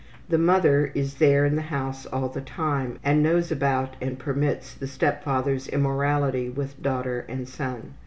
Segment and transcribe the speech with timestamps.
[0.29, 4.73] The mother is there in the house all the time and knows about and permits
[4.73, 7.93] the step father's immorality with daughter and son.